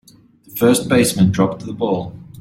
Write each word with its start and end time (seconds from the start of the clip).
The 0.47 0.55
first 0.55 0.89
baseman 0.89 1.29
dropped 1.29 1.63
the 1.63 1.73
ball. 1.73 2.17